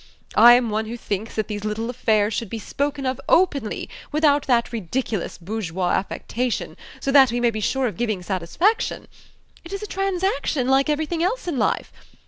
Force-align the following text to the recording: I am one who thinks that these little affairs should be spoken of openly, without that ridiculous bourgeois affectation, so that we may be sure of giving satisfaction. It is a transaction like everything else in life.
I 0.33 0.53
am 0.53 0.71
one 0.71 0.87
who 0.87 0.97
thinks 0.97 1.35
that 1.35 1.47
these 1.47 1.63
little 1.63 1.87
affairs 1.87 2.33
should 2.33 2.49
be 2.49 2.57
spoken 2.57 3.05
of 3.05 3.21
openly, 3.29 3.87
without 4.11 4.47
that 4.47 4.73
ridiculous 4.73 5.37
bourgeois 5.37 5.91
affectation, 5.91 6.75
so 6.99 7.11
that 7.11 7.31
we 7.31 7.39
may 7.39 7.51
be 7.51 7.61
sure 7.61 7.85
of 7.85 7.97
giving 7.97 8.23
satisfaction. 8.23 9.07
It 9.63 9.71
is 9.73 9.83
a 9.83 9.85
transaction 9.85 10.67
like 10.67 10.89
everything 10.89 11.21
else 11.21 11.47
in 11.47 11.59
life. 11.59 11.93